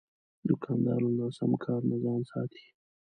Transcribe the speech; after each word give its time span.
دوکاندار 0.49 0.99
له 1.05 1.11
ناسم 1.19 1.51
کار 1.65 1.81
نه 1.89 1.95
ځان 2.03 2.21
ساتي. 2.31 2.65